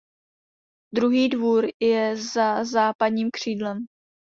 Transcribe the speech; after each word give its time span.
Druhý 0.93 1.29
dvůr 1.29 1.67
je 1.79 2.17
za 2.17 2.63
západním 2.63 3.29
křídlem. 3.33 3.77